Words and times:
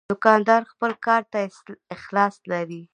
دوکاندار 0.09 0.61
خپل 0.71 0.91
کار 1.05 1.21
ته 1.31 1.39
اخلاص 1.95 2.35
لري. 2.51 2.81